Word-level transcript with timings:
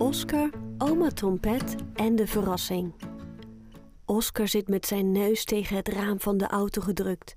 Oscar, 0.00 0.50
oma 0.78 1.10
trompet 1.10 1.74
en 1.94 2.16
de 2.16 2.26
verrassing. 2.26 2.94
Oscar 4.04 4.48
zit 4.48 4.68
met 4.68 4.86
zijn 4.86 5.12
neus 5.12 5.44
tegen 5.44 5.76
het 5.76 5.88
raam 5.88 6.20
van 6.20 6.36
de 6.36 6.46
auto 6.46 6.80
gedrukt. 6.80 7.34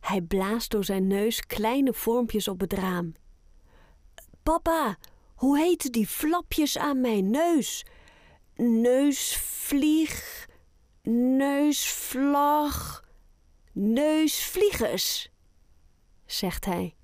Hij 0.00 0.20
blaast 0.20 0.70
door 0.70 0.84
zijn 0.84 1.06
neus 1.06 1.40
kleine 1.40 1.92
vormpjes 1.92 2.48
op 2.48 2.60
het 2.60 2.72
raam. 2.72 3.14
Papa, 4.42 4.96
hoe 5.34 5.58
heten 5.58 5.92
die 5.92 6.06
flapjes 6.06 6.78
aan 6.78 7.00
mijn 7.00 7.30
neus? 7.30 7.86
Neusvlieg, 8.56 10.46
neusvlag, 11.36 13.04
neusvliegers, 13.72 15.30
zegt 16.26 16.64
hij. 16.64 16.94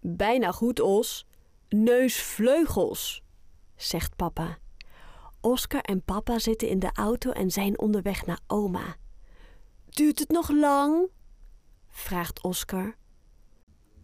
Bijna 0.00 0.52
goed, 0.52 0.80
Os. 0.80 1.26
Neusvleugels, 1.68 3.22
zegt 3.82 4.16
papa. 4.16 4.58
Oscar 5.40 5.80
en 5.80 6.02
papa 6.02 6.38
zitten 6.38 6.68
in 6.68 6.78
de 6.78 6.90
auto 6.92 7.30
en 7.30 7.50
zijn 7.50 7.78
onderweg 7.78 8.26
naar 8.26 8.40
oma. 8.46 8.96
Duurt 9.88 10.18
het 10.18 10.28
nog 10.28 10.50
lang? 10.50 11.08
vraagt 11.88 12.42
Oscar. 12.42 12.96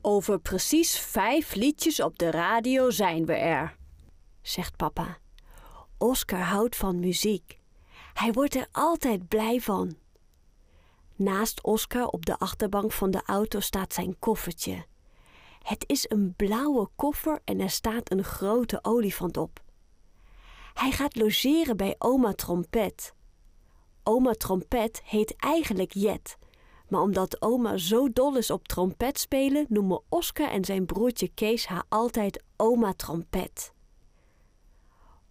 Over 0.00 0.40
precies 0.40 0.98
vijf 0.98 1.54
liedjes 1.54 2.00
op 2.00 2.18
de 2.18 2.30
radio 2.30 2.90
zijn 2.90 3.26
we 3.26 3.32
er, 3.32 3.76
zegt 4.42 4.76
papa. 4.76 5.18
Oscar 5.98 6.40
houdt 6.40 6.76
van 6.76 7.00
muziek. 7.00 7.60
Hij 8.12 8.32
wordt 8.32 8.54
er 8.54 8.68
altijd 8.72 9.28
blij 9.28 9.60
van. 9.60 9.96
Naast 11.16 11.62
Oscar 11.62 12.06
op 12.06 12.26
de 12.26 12.38
achterbank 12.38 12.92
van 12.92 13.10
de 13.10 13.22
auto 13.24 13.60
staat 13.60 13.92
zijn 13.92 14.18
koffertje. 14.18 14.84
Het 15.62 15.84
is 15.86 16.10
een 16.10 16.34
blauwe 16.36 16.88
koffer 16.96 17.40
en 17.44 17.60
er 17.60 17.70
staat 17.70 18.10
een 18.10 18.24
grote 18.24 18.78
olifant 18.82 19.36
op. 19.36 19.64
Hij 20.76 20.90
gaat 20.90 21.16
logeren 21.16 21.76
bij 21.76 21.94
oma 21.98 22.32
Trompet. 22.32 23.14
Oma 24.02 24.32
Trompet 24.32 25.02
heet 25.04 25.36
eigenlijk 25.36 25.92
Jet, 25.92 26.38
maar 26.88 27.00
omdat 27.00 27.42
oma 27.42 27.76
zo 27.76 28.12
dol 28.12 28.36
is 28.36 28.50
op 28.50 28.68
trompet 28.68 29.18
spelen, 29.18 29.66
noemen 29.68 30.02
Oscar 30.08 30.48
en 30.48 30.64
zijn 30.64 30.86
broertje 30.86 31.28
Kees 31.28 31.66
haar 31.66 31.84
altijd 31.88 32.42
oma 32.56 32.92
Trompet. 32.92 33.72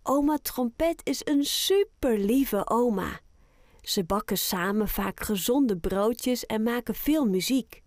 Oma 0.03 0.37
Trompet 0.41 1.01
is 1.03 1.21
een 1.23 1.43
super 1.43 2.17
lieve 2.19 2.69
oma. 2.69 3.19
Ze 3.81 4.03
bakken 4.03 4.37
samen 4.37 4.87
vaak 4.87 5.19
gezonde 5.19 5.77
broodjes 5.77 6.45
en 6.45 6.63
maken 6.63 6.95
veel 6.95 7.25
muziek. 7.25 7.83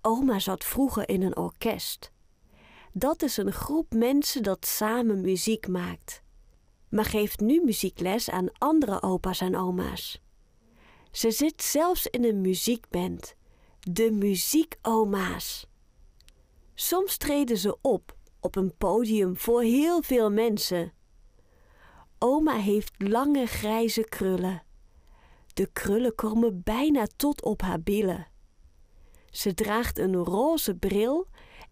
Oma 0.00 0.38
zat 0.38 0.64
vroeger 0.64 1.08
in 1.08 1.22
een 1.22 1.36
orkest. 1.36 2.12
Dat 2.92 3.22
is 3.22 3.36
een 3.36 3.52
groep 3.52 3.94
mensen 3.94 4.42
dat 4.42 4.66
samen 4.66 5.20
muziek 5.20 5.68
maakt, 5.68 6.21
maar 6.92 7.04
geeft 7.04 7.40
nu 7.40 7.62
muziekles 7.64 8.30
aan 8.30 8.52
andere 8.58 9.02
opa's 9.02 9.40
en 9.40 9.56
oma's. 9.56 10.20
Ze 11.10 11.30
zit 11.30 11.62
zelfs 11.62 12.06
in 12.06 12.24
een 12.24 12.40
muziekband, 12.40 13.34
de 13.80 14.10
Muziekoma's. 14.10 15.66
Soms 16.74 17.16
treden 17.16 17.56
ze 17.56 17.76
op 17.80 18.16
op 18.40 18.56
een 18.56 18.76
podium 18.78 19.36
voor 19.36 19.62
heel 19.62 20.02
veel 20.02 20.30
mensen. 20.30 20.92
Oma 22.18 22.56
heeft 22.56 22.92
lange 22.98 23.46
grijze 23.46 24.04
krullen. 24.04 24.62
De 25.54 25.66
krullen 25.72 26.14
komen 26.14 26.62
bijna 26.62 27.06
tot 27.16 27.42
op 27.42 27.62
haar 27.62 27.80
billen. 27.80 28.26
Ze 29.30 29.54
draagt 29.54 29.98
een 29.98 30.14
roze 30.14 30.74
bril 30.74 31.26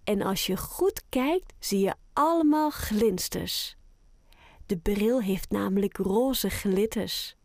en 0.05 0.23
als 0.23 0.47
je 0.47 0.57
goed 0.57 1.03
kijkt 1.09 1.53
zie 1.59 1.81
je 1.81 1.95
allemaal 2.13 2.71
glinsters. 2.71 3.77
De 4.71 4.79
bril 4.79 5.23
heeft 5.23 5.51
namelijk 5.51 5.97
roze 5.97 6.51
glitters. 6.51 7.37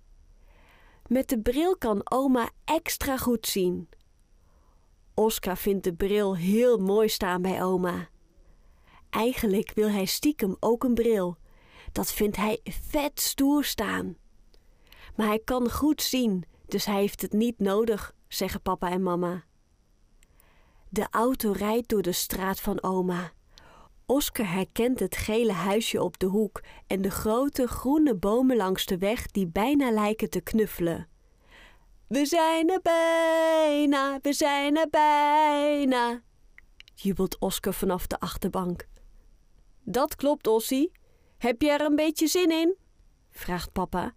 Met 1.08 1.30
de 1.30 1.42
bril 1.42 1.78
kan 1.78 2.02
oma 2.12 2.50
extra 2.66 3.18
goed 3.18 3.48
zien. 3.48 3.90
Oscar 5.14 5.58
vindt 5.58 5.84
de 5.84 5.94
bril 5.94 6.36
heel 6.36 6.78
mooi 6.78 7.10
staan 7.10 7.42
bij 7.42 7.64
oma. 7.64 8.10
Eigenlijk 9.10 9.72
wil 9.74 9.90
hij 9.90 10.06
stiekem 10.06 10.56
ook 10.60 10.84
een 10.84 10.94
bril. 10.94 11.38
Dat 11.92 12.12
vindt 12.12 12.36
hij 12.36 12.60
vet 12.64 13.20
stoer 13.20 13.64
staan. 13.64 14.18
Maar 15.16 15.28
hij 15.28 15.40
kan 15.40 15.72
goed 15.72 16.02
zien, 16.02 16.44
dus 16.66 16.86
hij 16.86 17.00
heeft 17.00 17.22
het 17.22 17.34
niet 17.34 17.60
nodig, 17.60 18.16
zeggen 18.28 18.62
papa 18.62 18.90
en 18.90 19.04
mama. 19.04 19.44
De 20.90 21.08
auto 21.12 21.52
rijdt 21.52 21.90
door 21.90 22.02
de 22.02 22.12
straat 22.12 22.60
van 22.60 22.84
oma. 22.84 23.34
Oscar 24.06 24.52
herkent 24.52 25.00
het 25.00 25.18
gele 25.18 25.52
huisje 25.52 26.04
op 26.04 26.20
de 26.20 26.26
hoek 26.26 26.64
en 26.88 27.02
de 27.02 27.12
grote 27.12 27.68
groene 27.68 28.16
bomen 28.16 28.58
langs 28.58 28.86
de 28.86 28.98
weg 28.98 29.28
die 29.28 29.48
bijna 29.48 29.92
lijken 29.92 30.30
te 30.30 30.42
knuffelen. 30.42 31.08
We 32.08 32.26
zijn 32.26 32.70
er 32.70 32.82
bijna, 32.82 34.20
we 34.22 34.34
zijn 34.34 34.78
er 34.78 34.90
bijna, 34.90 36.22
jubelt 36.94 37.40
Oscar 37.40 37.74
vanaf 37.74 38.08
de 38.08 38.20
achterbank. 38.20 38.88
Dat 39.84 40.16
klopt, 40.16 40.48
Ossie. 40.48 40.92
Heb 41.38 41.62
je 41.62 41.70
er 41.70 41.82
een 41.82 41.96
beetje 41.96 42.28
zin 42.28 42.52
in? 42.52 42.76
vraagt 43.32 43.72
papa. 43.72 44.14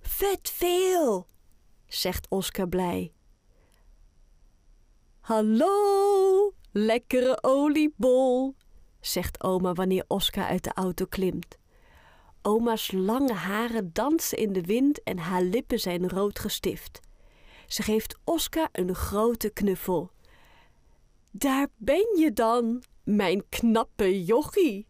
Vet 0.00 0.50
veel, 0.50 1.26
zegt 1.86 2.28
Oscar 2.28 2.68
blij. 2.68 3.12
Hallo, 5.20 6.52
lekkere 6.72 7.38
oliebol, 7.42 8.54
zegt 9.12 9.42
oma 9.42 9.72
wanneer 9.72 10.04
Oscar 10.08 10.44
uit 10.44 10.64
de 10.64 10.72
auto 10.74 11.06
klimt. 11.06 11.56
Oma's 12.42 12.92
lange 12.92 13.32
haren 13.32 13.92
dansen 13.92 14.38
in 14.38 14.52
de 14.52 14.62
wind 14.62 15.02
en 15.02 15.18
haar 15.18 15.42
lippen 15.42 15.80
zijn 15.80 16.08
rood 16.08 16.38
gestift. 16.38 17.00
Ze 17.66 17.82
geeft 17.82 18.18
Oscar 18.24 18.68
een 18.72 18.94
grote 18.94 19.50
knuffel. 19.50 20.10
Daar 21.30 21.68
ben 21.76 22.16
je 22.18 22.32
dan, 22.32 22.82
mijn 23.04 23.48
knappe 23.48 24.24
jochie. 24.24 24.86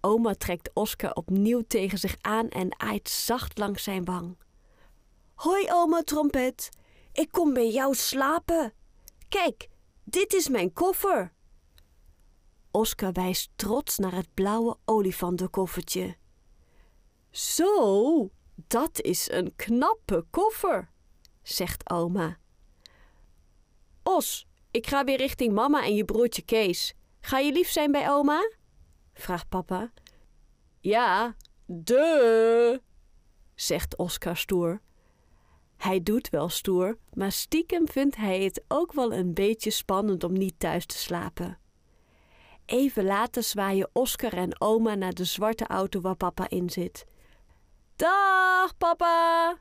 Oma 0.00 0.34
trekt 0.34 0.70
Oscar 0.74 1.12
opnieuw 1.12 1.62
tegen 1.66 1.98
zich 1.98 2.16
aan 2.20 2.48
en 2.48 2.80
aait 2.80 3.08
zacht 3.08 3.58
langs 3.58 3.82
zijn 3.82 4.04
wang. 4.04 4.36
Hoi, 5.34 5.66
oma 5.70 6.02
trompet. 6.02 6.68
Ik 7.12 7.28
kom 7.30 7.52
bij 7.52 7.70
jou 7.70 7.94
slapen. 7.94 8.72
Kijk, 9.28 9.68
dit 10.04 10.32
is 10.32 10.48
mijn 10.48 10.72
koffer. 10.72 11.32
Oscar 12.72 13.12
wijst 13.12 13.50
trots 13.56 13.98
naar 13.98 14.14
het 14.14 14.34
blauwe 14.34 14.76
olifantenkoffertje. 14.84 16.16
Zo, 17.30 18.30
dat 18.54 19.00
is 19.00 19.30
een 19.30 19.52
knappe 19.56 20.26
koffer, 20.30 20.90
zegt 21.42 21.90
oma. 21.90 22.38
Os, 24.02 24.46
ik 24.70 24.86
ga 24.86 25.04
weer 25.04 25.16
richting 25.16 25.52
mama 25.52 25.84
en 25.84 25.94
je 25.94 26.04
broertje 26.04 26.42
Kees. 26.42 26.94
Ga 27.20 27.38
je 27.38 27.52
lief 27.52 27.68
zijn 27.70 27.92
bij 27.92 28.10
oma? 28.10 28.50
vraagt 29.14 29.48
papa. 29.48 29.92
Ja, 30.80 31.36
de, 31.66 32.82
zegt 33.54 33.96
Oscar 33.96 34.36
stoer. 34.36 34.80
Hij 35.76 36.02
doet 36.02 36.28
wel 36.28 36.48
stoer, 36.48 36.98
maar 37.12 37.32
stiekem 37.32 37.88
vindt 37.88 38.16
hij 38.16 38.42
het 38.42 38.64
ook 38.68 38.92
wel 38.92 39.12
een 39.12 39.34
beetje 39.34 39.70
spannend 39.70 40.24
om 40.24 40.32
niet 40.32 40.54
thuis 40.58 40.86
te 40.86 40.96
slapen. 40.96 41.58
Even 42.66 43.04
later 43.04 43.42
zwaaien 43.42 43.90
Oscar 43.92 44.32
en 44.32 44.60
oma 44.60 44.94
naar 44.94 45.12
de 45.12 45.24
zwarte 45.24 45.66
auto 45.66 46.00
waar 46.00 46.16
papa 46.16 46.48
in 46.48 46.70
zit. 46.70 47.06
Dag, 47.96 48.76
papa, 48.78 49.56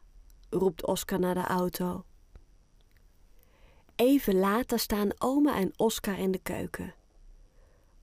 roept 0.49 0.85
Oscar 0.85 1.19
naar 1.19 1.33
de 1.33 1.43
auto. 1.43 2.05
Even 3.95 4.39
later 4.39 4.79
staan 4.79 5.09
oma 5.17 5.55
en 5.55 5.73
Oscar 5.75 6.19
in 6.19 6.31
de 6.31 6.39
keuken. 6.39 6.93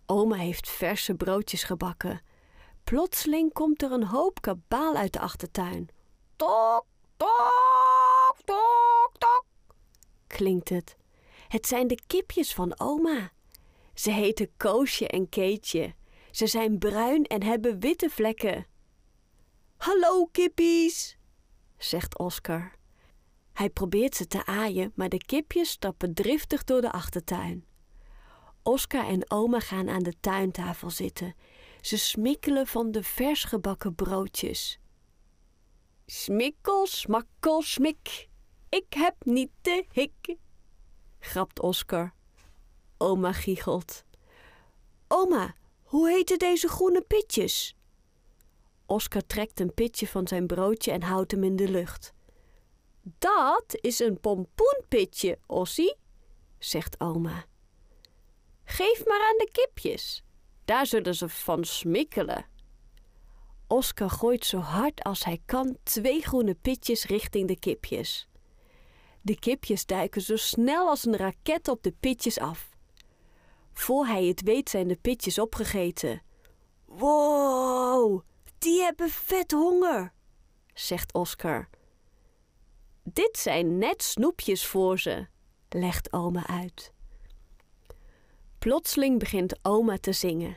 Oma 0.07 0.37
heeft 0.37 0.69
verse 0.69 1.15
broodjes 1.15 1.63
gebakken. 1.63 2.21
Plotseling 2.85 3.53
komt 3.53 3.83
er 3.83 3.93
een 3.93 4.07
hoop 4.07 4.41
kabaal 4.41 4.95
uit 4.95 5.13
de 5.13 5.21
achtertuin. 5.21 5.89
Tok, 6.37 6.85
tok, 7.17 8.37
tok, 8.45 9.11
tok, 9.19 9.45
klinkt 10.27 10.69
het. 10.69 10.97
Het 11.49 11.67
zijn 11.67 11.87
de 11.87 12.01
kipjes 12.07 12.55
van 12.55 12.81
oma. 12.81 13.31
Ze 13.99 14.11
heten 14.11 14.51
Koosje 14.57 15.09
en 15.09 15.29
Keetje. 15.29 15.95
Ze 16.31 16.47
zijn 16.47 16.79
bruin 16.79 17.25
en 17.25 17.43
hebben 17.43 17.81
witte 17.81 18.11
vlekken. 18.11 18.67
Hallo 19.77 20.27
kippies, 20.27 21.19
zegt 21.77 22.19
Oscar. 22.19 22.75
Hij 23.53 23.71
probeert 23.71 24.15
ze 24.15 24.27
te 24.27 24.47
aaien, 24.47 24.93
maar 24.95 25.09
de 25.09 25.19
kipjes 25.19 25.71
stappen 25.71 26.15
driftig 26.15 26.65
door 26.65 26.81
de 26.81 26.93
achtertuin. 26.93 27.67
Oscar 28.63 29.07
en 29.07 29.31
oma 29.31 29.61
gaan 29.61 29.89
aan 29.89 30.03
de 30.03 30.15
tuintafel 30.21 30.91
zitten. 30.91 31.35
Ze 31.81 31.99
smikkelen 31.99 32.67
van 32.67 32.91
de 32.91 33.03
vers 33.03 33.45
gebakken 33.45 33.95
broodjes. 33.95 34.79
Smikkel, 36.07 36.87
smakkel, 36.87 37.63
smik. 37.63 38.29
Ik 38.69 38.93
heb 38.95 39.15
niet 39.25 39.51
de 39.61 39.85
hik, 39.93 40.37
grapt 41.19 41.61
Oscar. 41.61 42.17
Oma 42.99 43.33
giechelt. 43.33 44.05
Oma, 45.09 45.55
hoe 45.83 46.11
heten 46.11 46.39
deze 46.39 46.69
groene 46.69 47.01
pitjes? 47.01 47.77
Oscar 48.87 49.27
trekt 49.27 49.61
een 49.61 49.75
pitje 49.75 50.07
van 50.07 50.29
zijn 50.29 50.47
broodje 50.47 50.91
en 50.91 51.03
houdt 51.03 51.31
hem 51.31 51.45
in 51.45 51.57
de 51.57 51.69
lucht. 51.69 52.13
Dat 53.19 53.65
is 53.81 53.99
een 53.99 54.21
pompoenpitje, 54.21 55.39
Ossie, 55.47 55.97
zegt 56.59 57.01
oma. 57.01 57.45
Geef 58.65 59.07
maar 59.07 59.21
aan 59.21 59.37
de 59.37 59.49
kipjes. 59.53 60.23
Daar 60.65 60.87
zullen 60.87 61.15
ze 61.15 61.29
van 61.29 61.65
smikkelen. 61.65 62.47
Oscar 63.67 64.11
gooit 64.11 64.45
zo 64.45 64.59
hard 64.59 65.03
als 65.03 65.25
hij 65.25 65.41
kan 65.45 65.77
twee 65.83 66.23
groene 66.23 66.55
pitjes 66.55 67.05
richting 67.05 67.49
de 67.49 67.59
kipjes. 67.59 68.29
De 69.21 69.39
kipjes 69.39 69.87
duiken 69.87 70.23
zo 70.23 70.37
snel 70.37 70.89
als 70.89 71.07
een 71.07 71.17
raket 71.17 71.69
op 71.69 71.83
de 71.83 71.95
pitjes 72.01 72.39
af. 72.39 72.68
Voor 73.79 74.07
hij 74.07 74.25
het 74.25 74.43
weet 74.43 74.71
zijn 74.71 74.89
de 74.89 74.97
pitjes 74.97 75.39
opgegeten. 75.39 76.23
Wow, 76.85 78.23
die 78.59 78.83
hebben 78.83 79.11
vet 79.11 79.51
honger, 79.51 80.13
zegt 80.75 81.13
Oscar. 81.13 81.69
Dit 83.03 83.39
zijn 83.39 83.79
net 83.79 84.03
snoepjes 84.03 84.67
voor 84.67 84.99
ze, 84.99 85.27
legt 85.69 86.13
oma 86.13 86.47
uit. 86.47 86.93
Plotseling 88.59 89.19
begint 89.19 89.59
oma 89.63 89.99
te 89.99 90.13
zingen. 90.13 90.57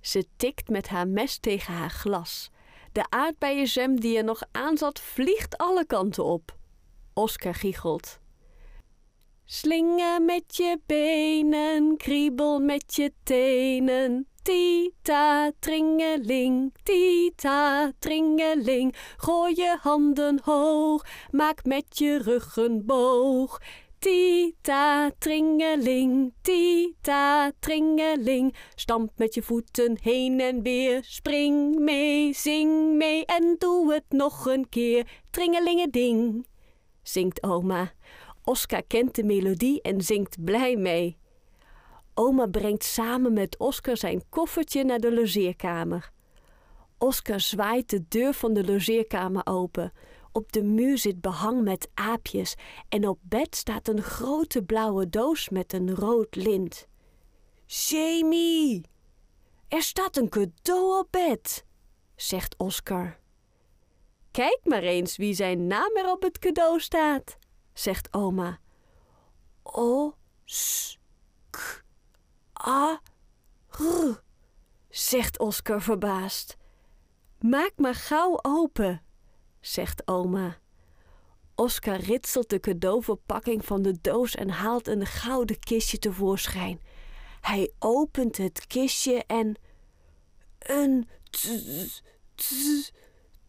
Ze 0.00 0.26
tikt 0.36 0.68
met 0.68 0.88
haar 0.88 1.08
mes 1.08 1.38
tegen 1.38 1.74
haar 1.74 1.90
glas. 1.90 2.50
De 2.92 3.10
aardbeienjam 3.10 4.00
die 4.00 4.16
er 4.16 4.24
nog 4.24 4.42
aan 4.52 4.76
zat, 4.76 5.00
vliegt 5.00 5.56
alle 5.56 5.86
kanten 5.86 6.24
op. 6.24 6.56
Oscar 7.12 7.54
giechelt. 7.54 8.18
Slingen 9.50 10.24
met 10.24 10.56
je 10.56 10.80
benen, 10.86 11.96
kriebel 11.96 12.60
met 12.60 12.94
je 12.94 13.12
tenen. 13.22 14.28
Tita, 14.42 15.52
tringeling, 15.58 16.74
tita, 16.82 17.92
tringeling. 17.98 18.94
Gooi 19.16 19.54
je 19.56 19.76
handen 19.80 20.40
hoog, 20.44 21.06
maak 21.30 21.64
met 21.64 21.98
je 21.98 22.18
rug 22.18 22.56
een 22.56 22.86
boog. 22.86 23.60
Tita, 23.98 25.10
tringeling, 25.18 26.32
tita, 26.42 27.52
tringeling. 27.58 28.54
Stamp 28.74 29.10
met 29.16 29.34
je 29.34 29.42
voeten 29.42 29.98
heen 30.02 30.40
en 30.40 30.62
weer. 30.62 31.04
Spring 31.04 31.78
mee, 31.78 32.32
zing 32.34 32.96
mee 32.96 33.26
en 33.26 33.56
doe 33.58 33.92
het 33.92 34.06
nog 34.08 34.46
een 34.46 34.68
keer. 34.68 35.06
Tringelingeding, 35.30 36.46
zingt 37.02 37.42
oma. 37.42 37.92
Oscar 38.48 38.82
kent 38.82 39.14
de 39.14 39.24
melodie 39.24 39.82
en 39.82 40.00
zingt 40.00 40.44
blij 40.44 40.76
mee. 40.76 41.18
Oma 42.14 42.46
brengt 42.46 42.84
samen 42.84 43.32
met 43.32 43.58
Oscar 43.58 43.96
zijn 43.96 44.22
koffertje 44.28 44.84
naar 44.84 44.98
de 44.98 45.14
logeerkamer. 45.14 46.10
Oscar 46.98 47.40
zwaait 47.40 47.90
de 47.90 48.04
deur 48.08 48.34
van 48.34 48.52
de 48.52 48.64
logeerkamer 48.64 49.46
open. 49.46 49.92
Op 50.32 50.52
de 50.52 50.62
muur 50.62 50.98
zit 50.98 51.20
behang 51.20 51.62
met 51.62 51.90
aapjes 51.94 52.54
en 52.88 53.08
op 53.08 53.18
bed 53.22 53.56
staat 53.56 53.88
een 53.88 54.02
grote 54.02 54.62
blauwe 54.62 55.08
doos 55.08 55.48
met 55.48 55.72
een 55.72 55.94
rood 55.94 56.36
lint. 56.36 56.86
Jamie, 57.66 58.82
er 59.68 59.82
staat 59.82 60.16
een 60.16 60.28
cadeau 60.28 60.98
op 60.98 61.08
bed, 61.10 61.64
zegt 62.16 62.56
Oscar. 62.56 63.18
Kijk 64.30 64.60
maar 64.64 64.82
eens 64.82 65.16
wie 65.16 65.34
zijn 65.34 65.66
naam 65.66 65.96
er 65.96 66.10
op 66.10 66.22
het 66.22 66.38
cadeau 66.38 66.80
staat, 66.80 67.38
zegt 67.78 68.14
oma. 68.14 68.58
O, 69.62 70.14
s, 70.44 70.98
k, 71.50 71.84
a, 72.66 73.00
r, 73.70 74.22
zegt 74.88 75.38
Oscar 75.38 75.82
verbaasd. 75.82 76.56
Maak 77.40 77.72
maar 77.76 77.94
gauw 77.94 78.38
open, 78.42 79.02
zegt 79.60 80.08
oma. 80.08 80.58
Oscar 81.54 81.96
ritselt 81.96 82.50
de 82.50 82.60
cadeauverpakking 82.60 83.64
van 83.64 83.82
de 83.82 84.00
doos 84.00 84.34
en 84.34 84.50
haalt 84.50 84.86
een 84.86 85.06
gouden 85.06 85.58
kistje 85.58 85.98
tevoorschijn. 85.98 86.80
Hij 87.40 87.72
opent 87.78 88.36
het 88.36 88.66
kistje 88.66 89.24
en. 89.24 89.54
Een 90.58 91.08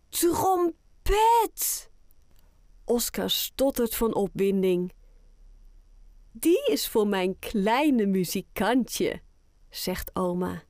trompet! 0.10 1.89
Oscar 2.90 3.30
stottert 3.30 3.96
van 3.96 4.16
opwinding. 4.16 4.92
Die 6.32 6.66
is 6.66 6.88
voor 6.88 7.08
mijn 7.08 7.40
kleine 7.40 8.06
muzikantje, 8.06 9.22
zegt 9.70 10.16
oma. 10.16 10.64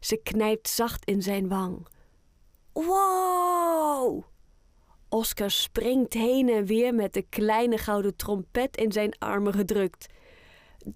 Ze 0.00 0.16
knijpt 0.16 0.68
zacht 0.68 1.04
in 1.04 1.22
zijn 1.22 1.48
wang. 1.48 1.86
Wow! 2.72 4.24
Oscar 5.08 5.50
springt 5.50 6.12
heen 6.12 6.48
en 6.48 6.64
weer 6.64 6.94
met 6.94 7.12
de 7.12 7.22
kleine 7.22 7.78
gouden 7.78 8.16
trompet 8.16 8.76
in 8.76 8.92
zijn 8.92 9.18
armen 9.18 9.52
gedrukt. 9.52 10.06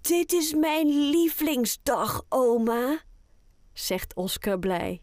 Dit 0.01 0.33
is 0.33 0.55
mijn 0.55 0.87
lievelingsdag, 1.11 2.23
oma, 2.29 3.03
zegt 3.73 4.15
Oscar 4.15 4.59
blij. 4.59 5.03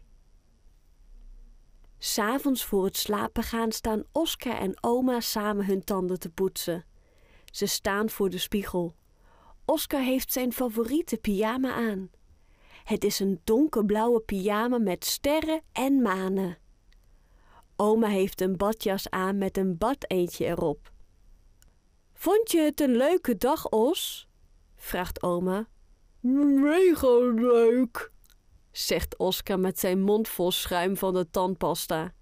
S'avonds 1.98 2.64
voor 2.64 2.84
het 2.84 2.96
slapen 2.96 3.42
gaan 3.42 3.72
staan 3.72 4.04
Oscar 4.12 4.56
en 4.56 4.76
oma 4.80 5.20
samen 5.20 5.66
hun 5.66 5.84
tanden 5.84 6.18
te 6.18 6.30
poetsen. 6.30 6.84
Ze 7.44 7.66
staan 7.66 8.10
voor 8.10 8.30
de 8.30 8.38
spiegel. 8.38 8.94
Oscar 9.64 10.00
heeft 10.00 10.32
zijn 10.32 10.52
favoriete 10.52 11.16
pyjama 11.16 11.72
aan. 11.72 12.10
Het 12.84 13.04
is 13.04 13.20
een 13.20 13.40
donkerblauwe 13.44 14.20
pyjama 14.20 14.78
met 14.78 15.04
sterren 15.04 15.62
en 15.72 16.02
manen. 16.02 16.58
Oma 17.76 18.06
heeft 18.08 18.40
een 18.40 18.56
badjas 18.56 19.10
aan 19.10 19.38
met 19.38 19.56
een 19.56 19.78
badeentje 19.78 20.44
erop. 20.44 20.92
Vond 22.12 22.50
je 22.50 22.60
het 22.60 22.80
een 22.80 22.96
leuke 22.96 23.36
dag, 23.36 23.68
Os? 23.68 24.28
vraagt 24.76 25.22
oma. 25.22 25.68
Mega 26.20 27.18
leuk, 27.18 28.12
zegt 28.78 29.16
Oscar 29.16 29.58
met 29.58 29.78
zijn 29.78 30.02
mond 30.02 30.28
vol 30.28 30.50
schuim 30.50 30.96
van 30.96 31.14
de 31.14 31.30
tandpasta. 31.30 32.14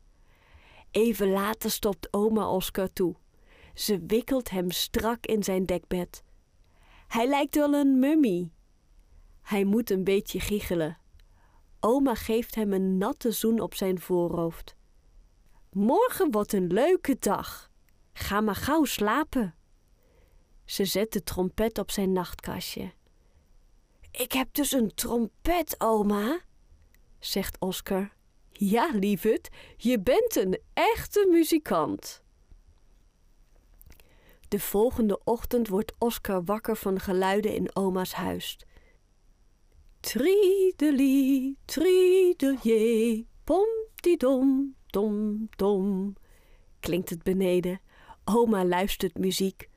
Even 0.90 1.30
later 1.30 1.70
stopt 1.70 2.08
oma 2.10 2.48
Oscar 2.48 2.92
toe. 2.92 3.14
Ze 3.74 4.04
wikkelt 4.06 4.50
hem 4.50 4.70
strak 4.70 5.26
in 5.26 5.42
zijn 5.42 5.66
dekbed. 5.66 6.22
Hij 7.06 7.28
lijkt 7.28 7.54
wel 7.54 7.74
een 7.74 7.98
mummie. 7.98 8.52
Hij 9.42 9.64
moet 9.64 9.90
een 9.90 10.04
beetje 10.04 10.40
giechelen. 10.40 10.98
Oma 11.80 12.14
geeft 12.14 12.54
hem 12.54 12.72
een 12.72 12.98
natte 12.98 13.30
zoen 13.30 13.60
op 13.60 13.74
zijn 13.74 14.00
voorhoofd. 14.00 14.76
Morgen 15.70 16.30
wordt 16.30 16.52
een 16.52 16.66
leuke 16.66 17.16
dag. 17.18 17.70
Ga 18.12 18.40
maar 18.40 18.56
gauw 18.56 18.84
slapen. 18.84 19.54
Ze 20.64 20.84
zet 20.84 21.12
de 21.12 21.22
trompet 21.22 21.78
op 21.78 21.90
zijn 21.90 22.12
nachtkastje. 22.12 22.92
Ik 24.16 24.32
heb 24.32 24.54
dus 24.54 24.72
een 24.72 24.94
trompet, 24.94 25.74
oma, 25.78 26.40
zegt 27.18 27.58
Oscar. 27.58 28.12
Ja, 28.50 28.90
lieverd, 28.92 29.48
je 29.76 30.00
bent 30.00 30.36
een 30.36 30.58
echte 30.74 31.28
muzikant. 31.30 32.22
De 34.48 34.60
volgende 34.60 35.20
ochtend 35.24 35.68
wordt 35.68 35.92
Oscar 35.98 36.44
wakker 36.44 36.76
van 36.76 37.00
geluiden 37.00 37.54
in 37.54 37.76
oma's 37.76 38.12
huis. 38.12 38.58
Triedelie, 40.00 41.58
triedelie, 41.64 43.28
dom, 44.18 44.74
dom, 44.86 45.48
dom, 45.56 46.14
klinkt 46.80 47.10
het 47.10 47.22
beneden. 47.22 47.80
Oma 48.24 48.64
luistert 48.64 49.18
muziek. 49.18 49.68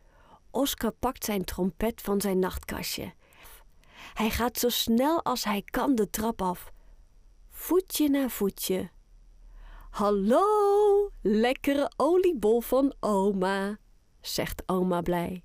Oscar 0.52 0.92
pakt 0.92 1.26
zijn 1.26 1.44
trompet 1.44 2.02
van 2.02 2.22
zijn 2.22 2.40
nachtkastje. 2.40 3.14
Hij 4.18 4.30
gaat 4.30 4.58
zo 4.58 4.70
snel 4.70 5.24
als 5.24 5.44
hij 5.44 5.62
kan 5.62 5.96
de 5.96 6.10
trap 6.10 6.42
af. 6.42 6.72
Voetje 7.50 8.10
na 8.10 8.30
voetje. 8.30 8.90
Hallo, 9.90 10.42
lekkere 11.22 11.92
oliebol 11.98 12.62
van 12.62 12.94
oma, 13.00 13.78
zegt 14.22 14.64
oma 14.66 15.02
blij. 15.02 15.44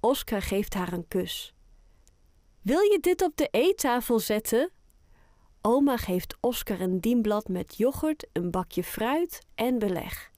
Oscar 0.00 0.42
geeft 0.42 0.74
haar 0.74 0.92
een 0.92 1.08
kus. 1.08 1.54
Wil 2.62 2.80
je 2.80 2.98
dit 3.00 3.22
op 3.22 3.36
de 3.36 3.48
eettafel 3.50 4.18
zetten? 4.18 4.70
Oma 5.60 5.96
geeft 5.96 6.36
Oscar 6.40 6.80
een 6.80 7.00
dienblad 7.00 7.48
met 7.48 7.76
yoghurt, 7.76 8.26
een 8.32 8.50
bakje 8.50 8.84
fruit 8.84 9.46
en 9.54 9.78
beleg. 9.78 10.30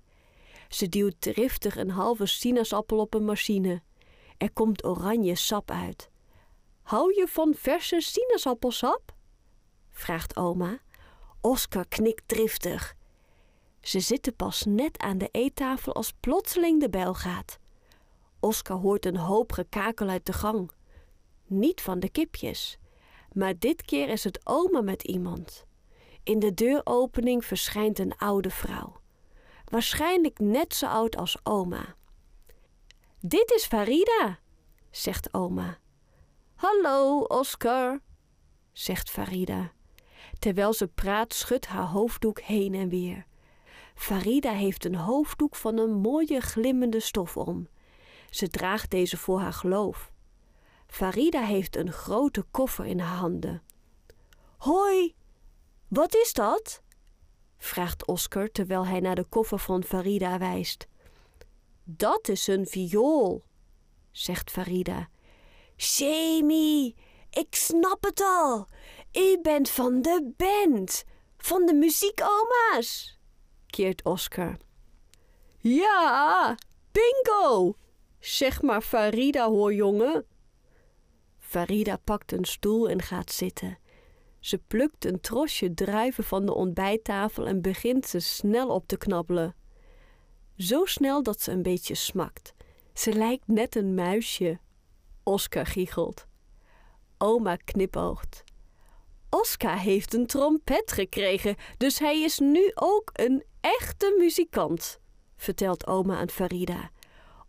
Ze 0.69 0.89
duwt 0.89 1.21
driftig 1.21 1.77
een 1.77 1.91
halve 1.91 2.27
sinaasappel 2.27 2.99
op 2.99 3.15
een 3.15 3.25
machine. 3.25 3.83
Er 4.39 4.53
komt 4.53 4.85
oranje 4.85 5.35
sap 5.35 5.71
uit. 5.71 6.13
Hou 6.85 7.15
je 7.15 7.27
van 7.29 7.55
verse 7.55 8.01
sinaasappelsap? 8.01 9.15
vraagt 9.91 10.37
oma. 10.37 10.79
Oscar 11.41 11.89
knikt 11.89 12.23
driftig. 12.27 12.95
Ze 13.81 14.01
zitten 14.01 14.37
pas 14.37 14.65
net 14.65 14.99
aan 14.99 15.19
de 15.19 15.29
eettafel 15.31 15.95
als 15.95 16.13
plotseling 16.21 16.81
de 16.81 16.91
bel 16.91 17.15
gaat. 17.15 17.59
Oscar 18.41 18.77
hoort 18.77 19.07
een 19.07 19.17
hoop 19.17 19.53
gekakel 19.53 20.09
uit 20.09 20.27
de 20.27 20.33
gang. 20.33 20.71
Niet 21.47 21.81
van 21.81 22.01
de 22.01 22.09
kipjes. 22.09 22.79
Maar 23.33 23.59
dit 23.59 23.83
keer 23.83 24.09
is 24.09 24.25
het 24.25 24.41
oma 24.47 24.81
met 24.81 25.03
iemand. 25.03 25.65
In 26.23 26.39
de 26.39 26.55
deuropening 26.55 27.45
verschijnt 27.45 27.99
een 27.99 28.17
oude 28.17 28.51
vrouw. 28.51 29.01
Waarschijnlijk 29.65 30.39
net 30.39 30.75
zo 30.75 30.87
oud 30.87 31.17
als 31.17 31.37
oma. 31.43 31.97
Dit 33.21 33.51
is 33.51 33.67
Farida, 33.67 34.39
zegt 34.91 35.35
oma. 35.35 35.79
Hallo, 36.55 37.21
Oscar, 37.21 38.01
zegt 38.73 39.11
Farida. 39.11 39.73
Terwijl 40.39 40.73
ze 40.73 40.87
praat, 40.87 41.33
schudt 41.35 41.67
haar 41.67 41.87
hoofddoek 41.87 42.41
heen 42.41 42.75
en 42.75 42.89
weer. 42.89 43.27
Farida 43.95 44.53
heeft 44.53 44.85
een 44.85 44.95
hoofddoek 44.95 45.57
van 45.57 45.79
een 45.79 45.93
mooie 45.93 46.41
glimmende 46.41 47.01
stof 47.01 47.37
om. 47.37 47.69
Ze 48.31 48.49
draagt 48.49 48.91
deze 48.91 49.17
voor 49.17 49.41
haar 49.41 49.53
geloof. 49.53 50.13
Farida 50.87 51.43
heeft 51.43 51.77
een 51.77 51.93
grote 51.93 52.43
koffer 52.51 52.87
in 52.87 52.99
haar 52.99 53.17
handen. 53.17 53.63
Hoi, 54.57 55.15
wat 55.89 56.15
is 56.15 56.33
dat? 56.33 56.83
vraagt 57.57 58.07
Oscar 58.07 58.51
terwijl 58.51 58.87
hij 58.87 59.01
naar 59.01 59.15
de 59.15 59.25
koffer 59.25 59.59
van 59.59 59.83
Farida 59.83 60.39
wijst. 60.39 60.87
Dat 61.85 62.29
is 62.29 62.47
een 62.47 62.67
viool, 62.67 63.45
zegt 64.11 64.51
Farida. 64.51 65.09
Shemi, 65.77 66.95
ik 67.31 67.55
snap 67.55 68.05
het 68.05 68.21
al. 68.21 68.67
U 69.13 69.39
bent 69.43 69.71
van 69.71 70.03
de 70.03 70.33
band, 70.37 71.05
van 71.37 71.67
de 71.67 71.75
muziekoma's, 71.75 73.19
keert 73.67 74.05
Oscar. 74.05 74.57
Ja, 75.59 76.57
bingo! 76.93 77.77
Zeg 78.21 78.63
maar 78.63 78.83
Farida 78.83 79.49
hoor, 79.49 79.75
jongen. 79.75 80.27
Farida 81.39 81.97
pakt 81.97 82.33
een 82.33 82.45
stoel 82.45 82.89
en 82.89 83.03
gaat 83.03 83.33
zitten. 83.33 83.79
Ze 84.41 84.59
plukt 84.59 85.05
een 85.05 85.21
trosje 85.21 85.75
druiven 85.75 86.25
van 86.25 86.47
de 86.47 86.55
ontbijttafel 86.55 87.47
en 87.47 87.63
begint 87.63 88.07
ze 88.07 88.19
snel 88.19 88.69
op 88.69 88.87
te 88.87 88.97
knabbelen. 88.97 89.55
Zo 90.57 90.85
snel 90.85 91.23
dat 91.23 91.41
ze 91.41 91.53
een 91.53 91.63
beetje 91.63 91.95
smakt. 91.95 92.55
Ze 92.95 93.13
lijkt 93.13 93.47
net 93.47 93.77
een 93.77 93.95
muisje. 93.95 94.59
Oscar 95.25 95.67
giechelt. 95.67 96.27
Oma 97.19 97.57
knipoogt. 97.57 98.45
Oscar 99.31 99.79
heeft 99.79 100.15
een 100.15 100.27
trompet 100.27 100.93
gekregen, 100.93 101.57
dus 101.77 101.99
hij 101.99 102.23
is 102.23 102.39
nu 102.39 102.71
ook 102.75 103.11
een 103.13 103.45
echte 103.61 104.15
muzikant, 104.19 105.01
vertelt 105.37 105.87
oma 105.87 106.17
aan 106.17 106.31
Farida. 106.31 106.91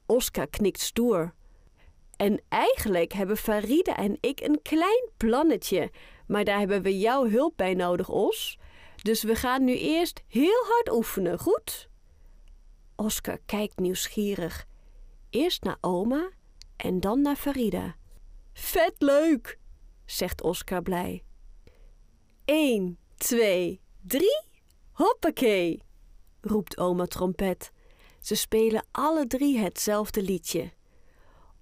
Oscar 0.05 0.47
knikt 0.47 0.79
stoer. 0.79 1.33
En 2.17 2.41
eigenlijk 2.49 3.13
hebben 3.13 3.37
Farida 3.37 3.97
en 3.97 4.17
ik 4.19 4.39
een 4.39 4.61
klein 4.61 5.09
plannetje, 5.17 5.91
maar 6.27 6.43
daar 6.43 6.59
hebben 6.59 6.81
we 6.81 6.99
jouw 6.99 7.29
hulp 7.29 7.53
bij 7.55 7.73
nodig, 7.73 8.09
Os. 8.09 8.57
Dus 9.01 9.23
we 9.23 9.35
gaan 9.35 9.63
nu 9.63 9.77
eerst 9.77 10.23
heel 10.27 10.63
hard 10.67 10.91
oefenen, 10.91 11.39
goed? 11.39 11.89
Oscar 12.95 13.39
kijkt 13.45 13.79
nieuwsgierig. 13.79 14.65
Eerst 15.29 15.63
naar 15.63 15.77
oma 15.81 16.29
en 16.77 16.99
dan 16.99 17.21
naar 17.21 17.35
Farida. 17.35 17.95
Vet 18.53 18.95
leuk, 18.97 19.59
zegt 20.05 20.41
Oscar 20.41 20.81
blij. 20.81 21.23
1, 22.45 22.97
2, 23.17 23.81
3, 24.01 24.43
hoppakee, 24.91 25.83
roept 26.41 26.77
oma 26.77 27.05
trompet. 27.05 27.71
Ze 28.19 28.35
spelen 28.35 28.85
alle 28.91 29.27
drie 29.27 29.57
hetzelfde 29.57 30.21
liedje. 30.21 30.71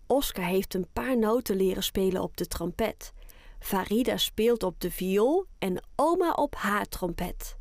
Oscar 0.07 0.45
heeft 0.45 0.73
een 0.73 0.87
paar 0.93 1.17
noten 1.17 1.55
leren 1.55 1.83
spelen 1.83 2.21
op 2.21 2.37
de 2.37 2.47
trompet. 2.47 3.13
Farida 3.59 4.17
speelt 4.17 4.63
op 4.63 4.79
de 4.79 4.91
viool 4.91 5.45
en 5.59 5.83
oma 5.95 6.31
op 6.31 6.55
haar 6.55 6.85
trompet. 6.85 7.57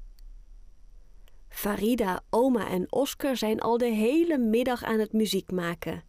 Farida, 1.48 2.22
oma 2.30 2.68
en 2.68 2.92
Oscar 2.92 3.36
zijn 3.36 3.60
al 3.60 3.78
de 3.78 3.86
hele 3.86 4.38
middag 4.38 4.82
aan 4.82 4.98
het 4.98 5.12
muziek 5.12 5.50
maken. 5.50 6.04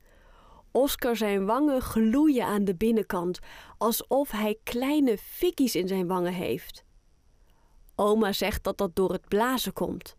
Oscar 0.75 1.15
zijn 1.15 1.45
wangen 1.45 1.81
gloeien 1.81 2.45
aan 2.45 2.65
de 2.65 2.75
binnenkant, 2.75 3.39
alsof 3.77 4.31
hij 4.31 4.57
kleine 4.63 5.17
fikkies 5.17 5.75
in 5.75 5.87
zijn 5.87 6.07
wangen 6.07 6.33
heeft. 6.33 6.83
Oma 7.95 8.31
zegt 8.31 8.63
dat 8.63 8.77
dat 8.77 8.95
door 8.95 9.11
het 9.11 9.27
blazen 9.27 9.73
komt. 9.73 10.15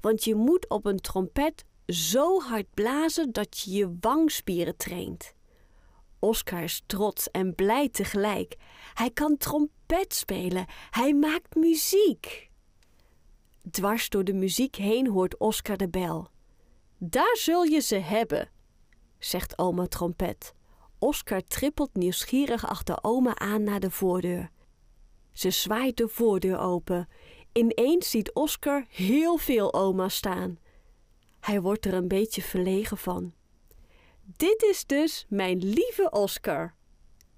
Want 0.00 0.24
je 0.24 0.34
moet 0.34 0.68
op 0.68 0.84
een 0.86 1.00
trompet 1.00 1.64
zo 1.86 2.40
hard 2.40 2.66
blazen 2.74 3.32
dat 3.32 3.58
je 3.58 3.70
je 3.70 3.96
wangspieren 4.00 4.76
traint. 4.76 5.34
Oscar 6.18 6.62
is 6.62 6.82
trots 6.86 7.30
en 7.30 7.54
blij 7.54 7.88
tegelijk. 7.88 8.56
Hij 8.94 9.10
kan 9.10 9.36
trompet 9.36 10.14
spelen. 10.14 10.66
Hij 10.90 11.14
maakt 11.14 11.54
muziek. 11.54 12.50
Dwars 13.70 14.08
door 14.08 14.24
de 14.24 14.34
muziek 14.34 14.76
heen 14.76 15.08
hoort 15.08 15.38
Oscar 15.38 15.76
de 15.76 15.88
bel. 15.88 16.28
Daar 16.98 17.36
zul 17.36 17.62
je 17.62 17.80
ze 17.80 17.96
hebben, 17.96 18.48
zegt 19.24 19.58
oma 19.58 19.86
trompet. 19.86 20.54
Oscar 20.98 21.42
trippelt 21.44 21.94
nieuwsgierig 21.94 22.68
achter 22.68 22.98
oma 23.02 23.38
aan 23.38 23.62
naar 23.62 23.80
de 23.80 23.90
voordeur. 23.90 24.50
Ze 25.32 25.50
zwaait 25.50 25.96
de 25.96 26.08
voordeur 26.08 26.58
open. 26.58 27.08
Ineens 27.52 28.10
ziet 28.10 28.32
Oscar 28.32 28.84
heel 28.88 29.36
veel 29.36 29.74
oma's 29.74 30.14
staan. 30.14 30.58
Hij 31.40 31.60
wordt 31.60 31.86
er 31.86 31.94
een 31.94 32.08
beetje 32.08 32.42
verlegen 32.42 32.96
van. 32.96 33.34
Dit 34.36 34.62
is 34.62 34.86
dus 34.86 35.26
mijn 35.28 35.58
lieve 35.58 36.10
Oscar, 36.10 36.74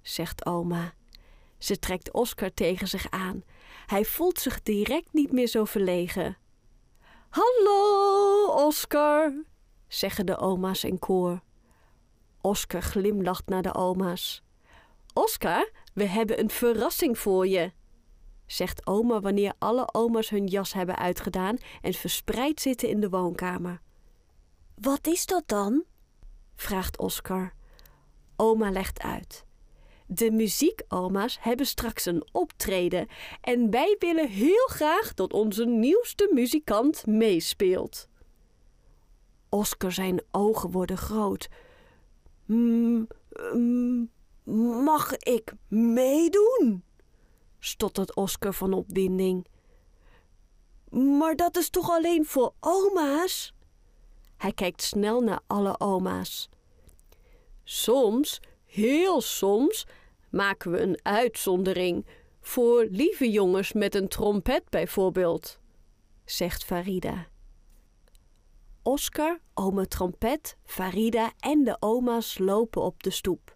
zegt 0.01 0.45
oma. 0.45 0.93
Ze 1.57 1.79
trekt 1.79 2.11
Oscar 2.11 2.53
tegen 2.53 2.87
zich 2.87 3.09
aan. 3.09 3.43
Hij 3.85 4.05
voelt 4.05 4.39
zich 4.39 4.63
direct 4.63 5.13
niet 5.13 5.31
meer 5.31 5.47
zo 5.47 5.65
verlegen. 5.65 6.37
Hallo, 7.29 8.47
Oscar, 8.47 9.33
zeggen 9.87 10.25
de 10.25 10.37
oma's 10.37 10.83
in 10.83 10.99
koor. 10.99 11.43
Oscar 12.45 12.81
glimlacht 12.81 13.47
naar 13.47 13.61
de 13.61 13.73
oma's. 13.73 14.43
Oscar, 15.13 15.71
we 15.93 16.05
hebben 16.05 16.39
een 16.39 16.49
verrassing 16.49 17.17
voor 17.17 17.47
je, 17.47 17.71
zegt 18.45 18.87
oma 18.87 19.19
wanneer 19.19 19.53
alle 19.59 19.93
oma's 19.93 20.29
hun 20.29 20.47
jas 20.47 20.73
hebben 20.73 20.97
uitgedaan 20.97 21.57
en 21.81 21.93
verspreid 21.93 22.61
zitten 22.61 22.89
in 22.89 22.99
de 22.99 23.09
woonkamer. 23.09 23.81
Wat 24.75 25.07
is 25.07 25.25
dat 25.25 25.43
dan? 25.45 25.83
vraagt 26.55 26.97
Oscar. 26.97 27.53
Oma 28.35 28.71
legt 28.71 29.01
uit. 29.01 29.45
De 30.07 30.31
muziekoma's 30.31 31.37
hebben 31.41 31.65
straks 31.65 32.05
een 32.05 32.27
optreden 32.31 33.07
en 33.41 33.69
wij 33.69 33.95
willen 33.99 34.29
heel 34.29 34.67
graag 34.67 35.13
dat 35.13 35.33
onze 35.33 35.65
nieuwste 35.65 36.29
muzikant 36.33 37.05
meespeelt. 37.05 38.07
Oscar 39.49 39.91
zijn 39.91 40.21
ogen 40.31 40.71
worden 40.71 40.97
groot. 40.97 41.49
Mag 44.83 45.17
ik 45.17 45.53
meedoen? 45.67 46.83
stottert 47.59 48.15
Oscar 48.15 48.53
van 48.53 48.73
opwinding. 48.73 49.47
Maar 50.89 51.35
dat 51.35 51.57
is 51.57 51.69
toch 51.69 51.89
alleen 51.89 52.25
voor 52.25 52.53
oma's? 52.59 53.53
Hij 54.37 54.53
kijkt 54.53 54.81
snel 54.81 55.21
naar 55.21 55.39
alle 55.47 55.79
oma's. 55.79 56.49
Soms, 57.63 58.39
heel 58.65 59.21
soms, 59.21 59.85
maken 60.29 60.71
we 60.71 60.79
een 60.79 60.99
uitzondering 61.03 62.05
voor 62.41 62.87
lieve 62.89 63.31
jongens 63.31 63.73
met 63.73 63.95
een 63.95 64.07
trompet 64.07 64.69
bijvoorbeeld, 64.69 65.59
zegt 66.25 66.63
Farida. 66.63 67.27
Oscar, 68.87 69.39
oma 69.53 69.85
trompet, 69.85 70.57
Farida 70.63 71.31
en 71.39 71.63
de 71.63 71.77
oma's 71.79 72.37
lopen 72.37 72.81
op 72.81 73.03
de 73.03 73.09
stoep. 73.09 73.55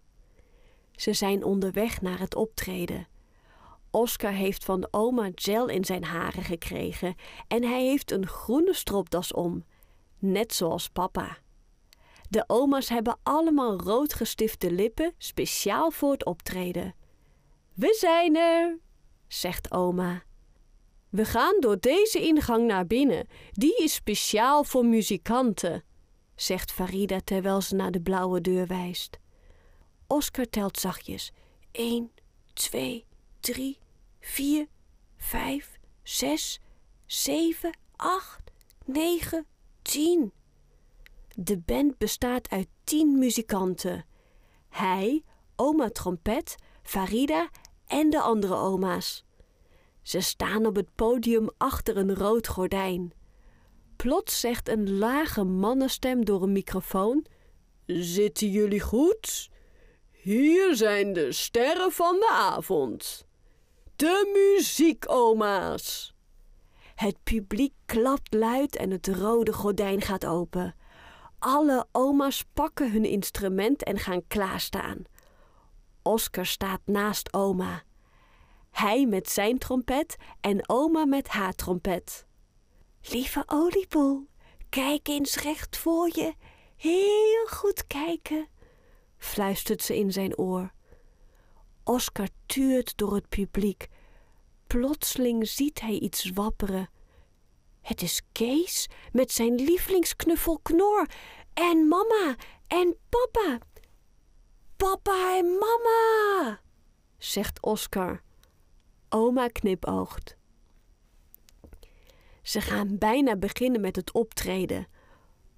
Ze 0.92 1.12
zijn 1.12 1.44
onderweg 1.44 2.00
naar 2.00 2.18
het 2.18 2.34
optreden. 2.34 3.08
Oscar 3.90 4.32
heeft 4.32 4.64
van 4.64 4.88
oma 4.90 5.30
gel 5.34 5.68
in 5.68 5.84
zijn 5.84 6.04
haren 6.04 6.42
gekregen 6.42 7.14
en 7.48 7.62
hij 7.62 7.84
heeft 7.84 8.10
een 8.10 8.26
groene 8.26 8.74
stropdas 8.74 9.32
om 9.32 9.64
net 10.18 10.54
zoals 10.54 10.88
papa. 10.88 11.38
De 12.28 12.44
oma's 12.46 12.88
hebben 12.88 13.18
allemaal 13.22 13.80
rood 13.80 14.14
gestifte 14.14 14.70
lippen, 14.72 15.14
speciaal 15.18 15.90
voor 15.90 16.12
het 16.12 16.24
optreden. 16.24 16.94
We 17.74 17.96
zijn 17.98 18.36
er, 18.36 18.78
zegt 19.26 19.72
oma. 19.72 20.22
We 21.10 21.24
gaan 21.24 21.60
door 21.60 21.80
deze 21.80 22.20
ingang 22.20 22.66
naar 22.66 22.86
binnen. 22.86 23.26
Die 23.52 23.76
is 23.76 23.94
speciaal 23.94 24.64
voor 24.64 24.86
muzikanten, 24.86 25.84
zegt 26.34 26.72
Farida 26.72 27.20
terwijl 27.24 27.60
ze 27.60 27.74
naar 27.74 27.90
de 27.90 28.00
blauwe 28.00 28.40
deur 28.40 28.66
wijst. 28.66 29.18
Oscar 30.06 30.44
telt 30.50 30.78
zachtjes. 30.78 31.32
1, 31.72 32.10
2, 32.52 33.06
3, 33.40 33.78
4, 34.20 34.66
5, 35.16 35.78
6, 36.02 36.60
7, 37.06 37.78
8, 37.96 38.50
9, 38.84 39.46
tien. 39.82 40.32
De 41.36 41.58
band 41.58 41.98
bestaat 41.98 42.50
uit 42.50 42.68
tien 42.84 43.18
muzikanten. 43.18 44.04
Hij, 44.68 45.22
oma 45.56 45.88
trompet, 45.88 46.54
Farida 46.82 47.48
en 47.86 48.10
de 48.10 48.20
andere 48.20 48.54
oma's. 48.54 49.24
Ze 50.02 50.20
staan 50.20 50.66
op 50.66 50.76
het 50.76 50.94
podium 50.94 51.50
achter 51.56 51.96
een 51.96 52.14
rood 52.14 52.48
gordijn. 52.48 53.12
Plots 53.96 54.40
zegt 54.40 54.68
een 54.68 54.98
lage 54.98 55.44
mannenstem 55.44 56.24
door 56.24 56.42
een 56.42 56.52
microfoon: 56.52 57.26
Zitten 57.86 58.50
jullie 58.50 58.80
goed? 58.80 59.50
Hier 60.10 60.76
zijn 60.76 61.12
de 61.12 61.32
sterren 61.32 61.92
van 61.92 62.14
de 62.14 62.28
avond. 62.30 63.26
De 63.96 64.30
muziekoma's. 64.32 66.14
Het 66.94 67.16
publiek 67.22 67.72
klapt 67.86 68.34
luid 68.34 68.76
en 68.76 68.90
het 68.90 69.06
rode 69.08 69.52
gordijn 69.52 70.00
gaat 70.00 70.26
open. 70.26 70.74
Alle 71.38 71.86
oma's 71.92 72.44
pakken 72.52 72.92
hun 72.92 73.04
instrument 73.04 73.82
en 73.82 73.98
gaan 73.98 74.26
klaarstaan. 74.26 75.04
Oscar 76.02 76.46
staat 76.46 76.80
naast 76.84 77.32
oma. 77.32 77.82
Hij 78.70 79.06
met 79.06 79.30
zijn 79.30 79.58
trompet 79.58 80.16
en 80.40 80.68
oma 80.68 81.04
met 81.04 81.28
haar 81.28 81.54
trompet. 81.54 82.26
Lieve 83.00 83.42
oliebol, 83.46 84.26
kijk 84.68 85.08
eens 85.08 85.36
recht 85.36 85.76
voor 85.76 86.08
je. 86.12 86.34
Heel 86.76 87.46
goed 87.46 87.86
kijken, 87.86 88.48
fluistert 89.18 89.82
ze 89.82 89.96
in 89.96 90.12
zijn 90.12 90.36
oor. 90.36 90.72
Oscar 91.84 92.28
tuurt 92.46 92.96
door 92.96 93.14
het 93.14 93.28
publiek. 93.28 93.88
Plotseling 94.66 95.48
ziet 95.48 95.80
hij 95.80 95.98
iets 95.98 96.30
wapperen. 96.34 96.90
Het 97.80 98.02
is 98.02 98.22
Kees 98.32 98.88
met 99.12 99.32
zijn 99.32 99.54
lievelingsknuffel 99.54 100.58
Knor 100.62 101.06
en 101.54 101.88
mama 101.88 102.36
en 102.66 102.96
papa. 103.08 103.58
Papa 104.76 105.36
en 105.38 105.46
mama, 105.46 106.60
zegt 107.18 107.62
Oscar. 107.62 108.22
Oma 109.12 109.48
knipoogt. 109.48 110.36
Ze 112.42 112.60
gaan 112.60 112.98
bijna 112.98 113.36
beginnen 113.36 113.80
met 113.80 113.96
het 113.96 114.12
optreden. 114.12 114.86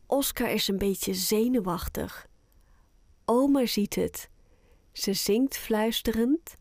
Oscar 0.06 0.50
is 0.50 0.68
een 0.68 0.78
beetje 0.78 1.14
zenuwachtig. 1.14 2.26
Oma 3.24 3.66
ziet 3.66 3.94
het. 3.94 4.30
Ze 4.92 5.12
zingt 5.12 5.56
fluisterend. 5.56 6.56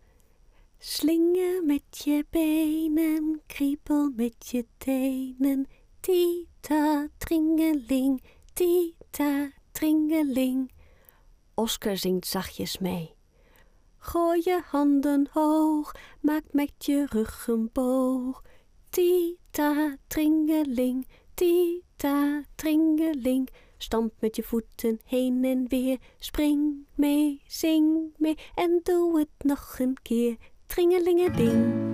Slingen 0.77 1.65
met 1.65 2.03
je 2.03 2.25
benen, 2.29 3.41
kriepel 3.47 4.11
met 4.15 4.49
je 4.49 4.65
tenen. 4.77 5.67
Tita, 5.99 7.07
tringeling, 7.17 8.23
tita, 8.53 9.51
tringeling. 9.71 10.71
Oscar 11.53 11.97
zingt 11.97 12.27
zachtjes 12.27 12.77
mee. 12.77 13.15
Gooi 14.03 14.41
je 14.43 14.61
handen 14.65 15.27
hoog, 15.31 15.91
maak 16.19 16.43
met 16.51 16.71
je 16.77 17.05
rug 17.09 17.47
een 17.47 17.69
boog. 17.73 18.43
Tita, 18.89 19.97
tringeling, 20.07 21.07
tita, 21.33 22.43
tringeling. 22.55 23.49
Stamp 23.77 24.13
met 24.19 24.35
je 24.35 24.43
voeten 24.43 24.99
heen 25.05 25.43
en 25.43 25.65
weer. 25.67 25.97
Spring 26.19 26.85
mee, 26.95 27.41
zing 27.47 28.13
mee 28.17 28.37
en 28.55 28.79
doe 28.83 29.19
het 29.19 29.43
nog 29.43 29.75
een 29.79 29.97
keer. 30.01 30.37
Tringelingeling. 30.65 31.90